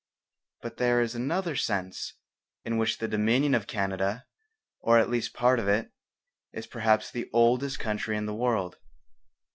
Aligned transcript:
But 0.63 0.77
there 0.77 0.99
is 0.99 1.13
another 1.13 1.55
sense 1.55 2.15
in 2.65 2.77
which 2.79 2.97
the 2.97 3.07
Dominion 3.07 3.53
of 3.53 3.67
Canada, 3.67 4.25
or 4.79 4.97
at 4.97 5.11
least 5.11 5.35
part 5.35 5.59
of 5.59 5.67
it, 5.67 5.91
is 6.51 6.65
perhaps 6.65 7.11
the 7.11 7.29
oldest 7.31 7.77
country 7.77 8.17
in 8.17 8.25
the 8.25 8.33
world. 8.33 8.77